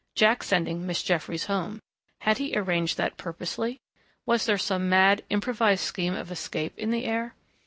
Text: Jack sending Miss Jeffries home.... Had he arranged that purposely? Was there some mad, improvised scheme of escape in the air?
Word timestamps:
Jack 0.15 0.41
sending 0.41 0.83
Miss 0.87 1.03
Jeffries 1.03 1.45
home.... 1.45 1.79
Had 2.21 2.39
he 2.39 2.57
arranged 2.57 2.97
that 2.97 3.17
purposely? 3.17 3.77
Was 4.25 4.47
there 4.47 4.57
some 4.57 4.89
mad, 4.89 5.23
improvised 5.29 5.83
scheme 5.83 6.15
of 6.15 6.31
escape 6.31 6.75
in 6.75 6.89
the 6.89 7.05
air? 7.05 7.35